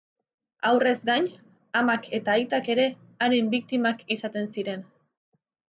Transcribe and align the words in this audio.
Haurrez 0.69 0.95
gain, 1.09 1.27
amak 1.83 2.09
eta 2.21 2.35
aitak 2.37 2.71
ere 2.77 2.89
haren 3.27 3.55
biktimak 3.55 4.05
izaten 4.19 4.53
ziren. 4.59 4.85